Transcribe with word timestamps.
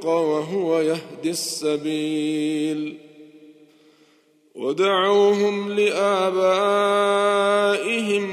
الحق 0.00 0.08
وهو 0.08 0.80
يهدي 0.80 1.30
السبيل. 1.30 2.98
ودعوهم 4.54 5.72
لآبائهم 5.72 6.92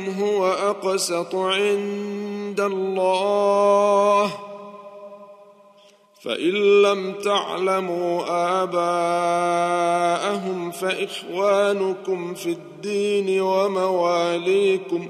هو 0.10 0.48
أقسط 0.48 1.36
عند 1.36 2.60
الله. 2.60 4.34
فإن 6.22 6.82
لم 6.82 7.14
تعلموا 7.14 8.24
آباءهم 8.64 9.52
فإخوانكم 10.72 12.34
في 12.34 12.50
الدين 12.50 13.42
ومواليكم 13.42 15.08
ۖ 15.08 15.10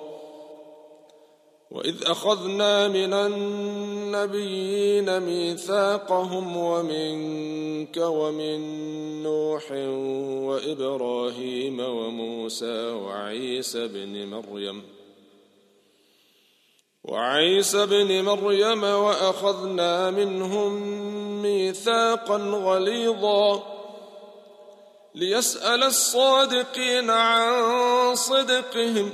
وإذ 1.71 2.03
أخذنا 2.03 2.87
من 2.87 3.13
النبيين 3.13 5.19
ميثاقهم 5.19 6.57
ومنك 6.57 7.97
ومن 7.97 8.59
نوح 9.23 9.71
وإبراهيم 10.47 11.79
وموسى 11.79 12.89
وعيسى 12.89 13.87
بن 13.87 14.27
مريم 14.27 14.83
وعيسى 17.03 17.85
بن 17.85 18.23
مريم 18.23 18.83
وأخذنا 18.83 20.11
منهم 20.11 20.81
ميثاقا 21.41 22.37
غليظا 22.37 23.63
ليسأل 25.15 25.83
الصادقين 25.83 27.09
عن 27.09 28.15
صدقهم 28.15 29.13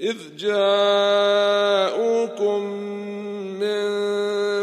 إذ 0.00 0.36
جاءوكم 0.36 0.62
من 3.60 3.82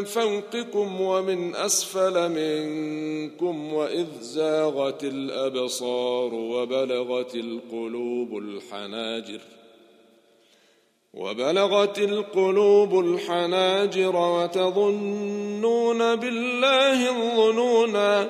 فوقكم 0.06 1.02
ومن 1.02 1.56
أسفل 1.56 2.30
منكم 2.30 3.74
وإذ 3.74 4.08
زاغت 4.22 5.04
الأبصار 5.04 6.34
وبلغت 6.34 7.36
القلوب 7.36 8.38
الحناجر 8.38 9.40
وبلغت 11.14 12.00
القلوب 12.00 13.00
الحناجر 13.00 14.16
وتظنون 14.16 16.16
بالله 16.16 17.10
الظنونا 17.10 18.30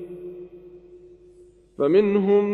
فمنهم 1.81 2.45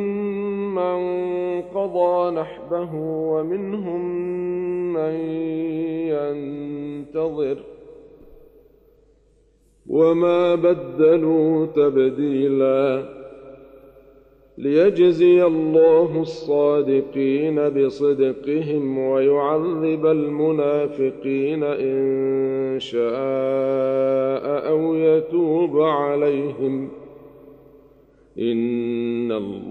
من 0.75 1.61
قضى 1.61 2.31
نحبه 2.31 2.95
ومنهم 3.03 4.01
من 4.93 5.15
ينتظر 6.07 7.57
وما 9.87 10.55
بدلوا 10.55 11.65
تبديلا 11.65 13.05
ليجزي 14.57 15.45
الله 15.45 16.21
الصادقين 16.21 17.69
بصدقهم 17.69 18.97
ويعذب 18.97 20.05
المنافقين 20.05 21.63
إن 21.63 22.79
شاء 22.79 23.07
أو 24.69 24.95
يتوب 24.95 25.81
عليهم 25.81 26.89
إن 28.39 28.76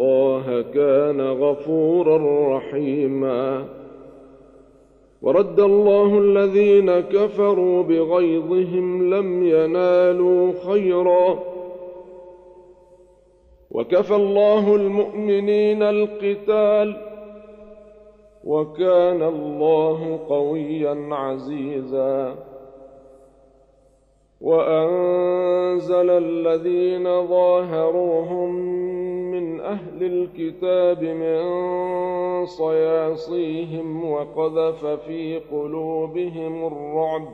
الله 0.01 0.63
كان 0.63 1.21
غفورا 1.21 2.19
رحيما. 2.57 3.65
ورد 5.23 5.61
الله 5.61 6.19
الذين 6.19 7.01
كفروا 7.01 7.83
بغيظهم 7.83 9.15
لم 9.15 9.47
ينالوا 9.47 10.53
خيرا. 10.67 11.39
وكفى 13.71 14.15
الله 14.15 14.75
المؤمنين 14.75 15.83
القتال. 15.83 16.97
وكان 18.45 19.23
الله 19.23 20.19
قويا 20.29 21.09
عزيزا. 21.15 22.35
وأنزل 24.41 26.11
الذين 26.11 27.27
ظاهروهم 27.27 28.86
أهل 29.67 30.03
الكتاب 30.03 31.03
من 31.03 32.47
صياصيهم 32.47 34.11
وقذف 34.11 34.87
في 34.87 35.39
قلوبهم 35.39 36.67
الرعب 36.67 37.29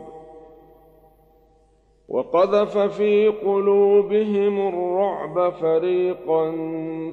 وقذف 2.09 2.79
في 2.79 3.29
قلوبهم 3.29 4.69
الرعب 4.69 5.53
فريقا 5.53 6.51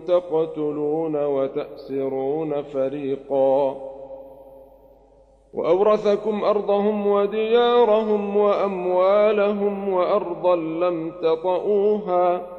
تقتلون 0.07 1.25
وتأسرون 1.25 2.61
فريقا. 2.61 3.89
وأورثكم 5.53 6.43
أرضهم 6.43 7.07
وديارهم 7.07 8.37
وأموالهم 8.37 9.89
وأرضا 9.93 10.55
لم 10.55 11.11
تطئوها 11.21 12.58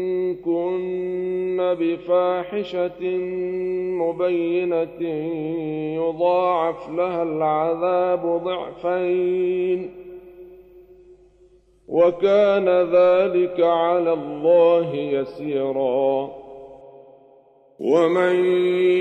بفاحشة 1.73 3.17
مبينة 4.01 5.01
يضاعف 5.95 6.89
لها 6.89 7.23
العذاب 7.23 8.41
ضعفين. 8.43 9.91
وكان 11.87 12.69
ذلك 12.69 13.59
على 13.59 14.13
الله 14.13 14.95
يسيرا. 14.95 16.40
ومن 17.81 18.45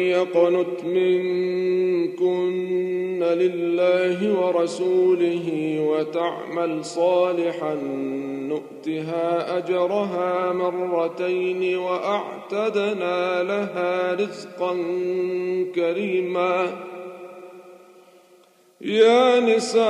يقنت 0.08 0.84
منكن 0.84 2.50
لله 3.22 4.40
ورسوله 4.40 5.76
وتعمل 5.80 6.84
صالحا 6.84 7.74
نؤتها 8.48 9.58
أجرها 9.58 10.52
مرتين 10.52 11.76
وأعتدنا 11.76 13.42
لها 13.42 14.14
رزقا 14.14 14.76
كريما. 15.74 16.66
يا 18.80 19.40
نساء 19.40 19.86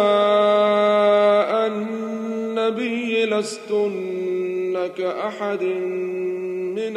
النبي 1.67 3.27
لستن 3.27 4.89
كأحد 4.99 5.63
من 6.75 6.97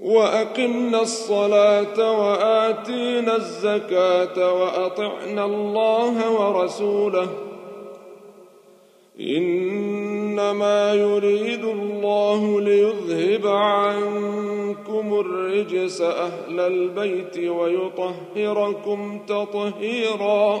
وأقمنا 0.00 1.02
الصلاة 1.02 2.20
وآتينا 2.20 3.36
الزكاة 3.36 4.52
وأطعنا 4.54 5.44
الله 5.44 6.30
ورسوله. 6.30 7.28
إنما 9.20 10.94
يريد 10.94 11.64
الله 11.64 12.60
ليذهب 12.60 13.46
عنكم 13.46 15.20
الرجس 15.20 16.00
أهل 16.00 16.60
البيت 16.60 17.38
ويطهركم 17.38 19.20
تطهيرا. 19.26 20.60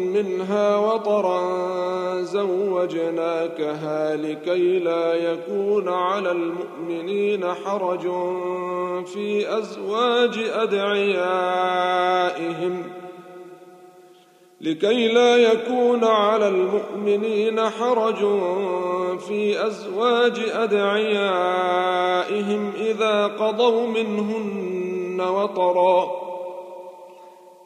منها 0.13 0.77
وطرا 0.77 1.41
زوجناكها 2.21 4.15
لكي 4.15 4.79
لا 4.79 5.13
يكون 5.13 5.89
على 5.89 6.31
المؤمنين 6.31 7.53
حرج 7.53 8.01
في 9.05 9.57
أزواج 9.57 10.39
أدعيائهم. 10.53 11.63
لكي 14.61 15.07
لا 15.07 15.37
يكون 15.37 16.03
على 16.03 16.47
المؤمنين 16.47 17.69
حرج 17.69 18.17
في 19.19 19.67
أزواج 19.67 20.39
أدعيائهم 20.53 21.51
إذا 22.77 23.27
قضوا 23.27 23.87
منهن 23.87 25.21
وطرا. 25.21 26.20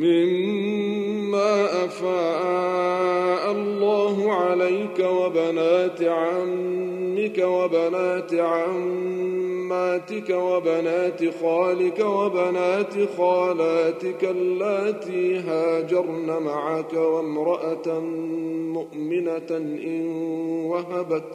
مما 0.00 1.84
أفاء 1.84 3.52
الله 3.52 4.32
عليك 4.32 4.98
وبنات 4.98 6.02
عمك 6.02 7.38
وبنات 7.38 8.34
عماتك 8.34 10.30
وبنات 10.30 11.20
خالك 11.42 11.98
وبنات 12.00 12.94
خالاتك 13.18 14.24
اللاتي 14.24 15.38
هاجرن 15.38 16.42
معك 16.42 16.92
وامرأة 16.94 18.00
مؤمنة 18.74 19.50
إن 19.50 20.06
وهبت 20.66 21.34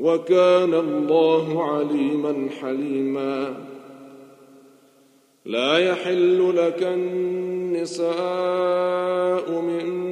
وكان 0.00 0.74
الله 0.74 1.64
عليما 1.64 2.48
حليما. 2.60 3.54
لا 5.44 5.78
يحل 5.78 6.56
لك 6.56 6.82
النساء 6.82 8.10
من 9.60 10.10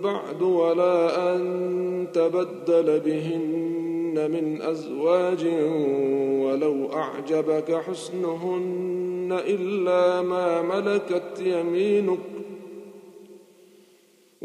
بعد 0.00 0.42
ولا 0.42 1.34
أن 1.34 2.06
تبدل 2.12 3.00
بهن 3.00 4.30
من 4.30 4.62
أزواج 4.62 5.46
ولو 6.44 6.92
أعجبك 6.92 7.74
حسنهن 7.74 9.40
إلا 9.46 10.22
ما 10.22 10.62
ملكت 10.62 11.40
يمينك. 11.40 12.35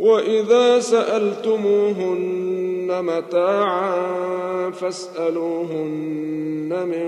وإذا 0.00 0.80
سألتموهن 0.80 3.04
متاعا 3.04 4.70
فاسألوهن 4.70 6.88
من 6.88 7.06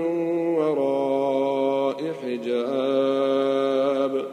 وراء 0.57 2.13
حجاب. 2.23 4.25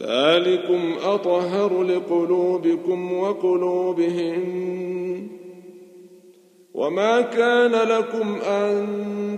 ذلكم 0.00 0.94
أطهر 1.04 1.82
لقلوبكم 1.82 3.18
وقلوبهن. 3.18 5.28
وما 6.74 7.20
كان 7.20 7.72
لكم 7.72 8.36
أن 8.46 8.86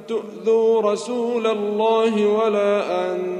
تؤذوا 0.08 0.80
رسول 0.80 1.46
الله 1.46 2.26
ولا 2.26 3.14
أن 3.14 3.39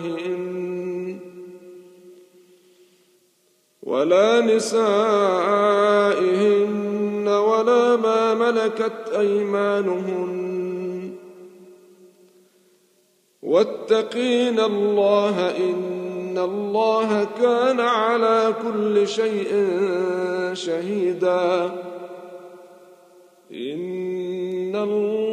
ولا 4.01 4.41
نسائهن 4.41 4.81
ولا 7.27 7.95
ما 7.95 8.33
ملكت 8.33 9.13
أيمانهن. 9.19 10.41
واتقين 13.41 14.59
الله 14.59 15.57
إن 15.57 16.37
الله 16.37 17.27
كان 17.41 17.79
على 17.79 18.53
كل 18.63 19.07
شيء 19.07 19.69
شهيدا. 20.53 21.71
إن 23.53 24.75
الله 24.75 25.30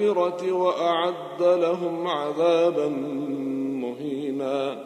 والآخرة 0.00 0.52
وأعد 0.52 1.42
لهم 1.42 2.06
عذابا 2.06 2.88
مهينا. 3.82 4.84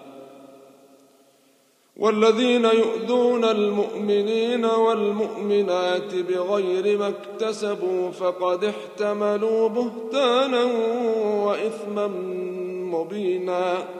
والذين 1.97 2.65
يؤذون 2.65 3.45
المؤمنين 3.45 4.65
والمؤمنات 4.65 6.15
بغير 6.15 6.99
ما 6.99 7.09
اكتسبوا 7.09 8.11
فقد 8.11 8.65
احتملوا 8.65 9.69
بهتانا 9.69 10.65
وإثما 11.45 12.07
مبينا. 12.97 14.00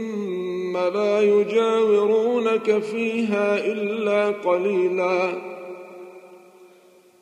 لا 0.77 1.21
يجاورونك 1.21 2.79
فيها 2.79 3.65
إلا 3.65 4.29
قليلا. 4.29 5.33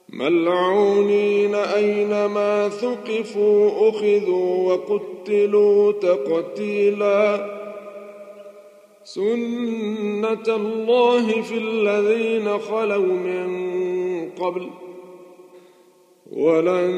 ملعونين 0.10 1.56
أينما 1.56 2.70
ثقفوا 2.70 3.90
أخذوا 3.90 4.74
وقتلوا 4.74 5.92
تقتيلا. 5.92 7.60
سنة 9.04 10.56
الله 10.56 11.42
في 11.42 11.58
الذين 11.58 12.60
خلوا 12.60 13.14
من 13.14 13.50
قبل. 14.30 14.70
ولن 16.32 16.92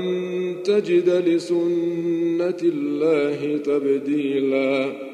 تجد 0.63 1.09
لسنة 1.09 2.57
الله 2.63 3.57
تبديلا. 3.57 5.11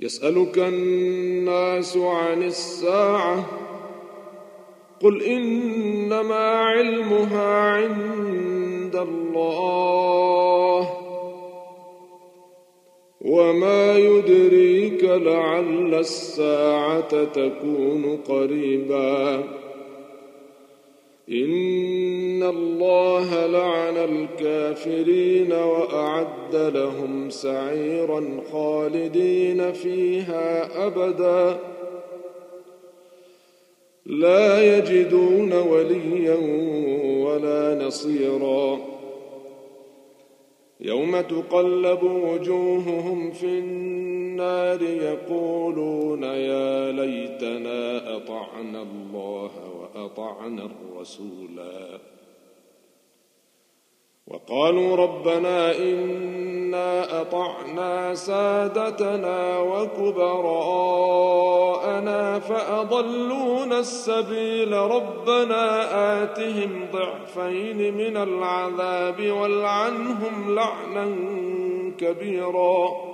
يسألك 0.00 0.58
الناس 0.58 1.96
عن 1.96 2.42
الساعة 2.42 3.46
قل 5.02 5.22
إنما 5.22 6.50
علمها 6.50 7.60
عند 7.60 8.96
الله 8.96 10.90
وما 13.20 13.98
يدريك 13.98 15.04
لعل 15.04 15.94
الساعة 15.94 17.24
تكون 17.24 18.18
قريباً 18.28 19.63
ان 21.28 22.42
الله 22.42 23.46
لعن 23.46 23.96
الكافرين 23.96 25.52
واعد 25.52 26.54
لهم 26.54 27.30
سعيرا 27.30 28.40
خالدين 28.52 29.72
فيها 29.72 30.86
ابدا. 30.86 31.60
لا 34.06 34.76
يجدون 34.76 35.52
وليا 35.52 36.36
ولا 37.24 37.84
نصيرا. 37.86 38.94
يوم 40.80 41.20
تقلب 41.20 42.02
وجوههم 42.02 43.30
في 43.30 43.46
النار 43.46 44.82
يقولون 44.82 46.22
يا 46.22 46.92
ليتنا 46.92 48.16
اطعنا 48.16 48.82
الله 48.82 49.50
وأطعنا 50.04 50.62
الرسولا. 50.62 51.98
وقالوا 54.26 54.96
ربنا 54.96 55.78
إنا 55.78 57.20
أطعنا 57.20 58.14
سادتنا 58.14 59.60
وكبراءنا 59.60 60.68
فأضلونا 62.38 63.78
السبيل. 63.78 64.72
ربنا 64.72 66.22
آتهم 66.22 66.86
ضعفين 66.92 67.94
من 67.94 68.16
العذاب 68.16 69.30
والعنهم 69.30 70.54
لعنا 70.54 71.16
كبيراً. 71.98 73.13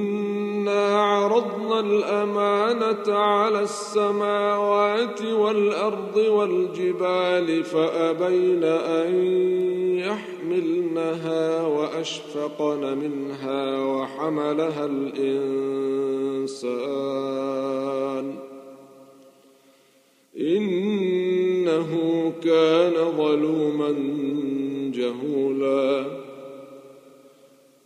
الامانه 1.81 3.17
على 3.17 3.61
السماوات 3.61 5.21
والأرض 5.21 6.17
والجبال 6.17 7.63
فأبين 7.63 8.63
أن 8.63 9.13
يحملنها 9.97 11.61
وأشفقن 11.67 12.97
منها 12.97 13.85
وحملها 13.85 14.85
الإنسان. 14.85 15.71
إنه 20.37 21.91
كان 22.43 22.93
ظلوما 23.17 23.91
جهولا. 24.93 26.10